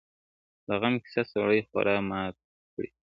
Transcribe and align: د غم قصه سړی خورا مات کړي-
د 0.67 0.69
غم 0.81 0.95
قصه 1.03 1.23
سړی 1.31 1.59
خورا 1.67 1.97
مات 2.09 2.35
کړي- 2.73 2.89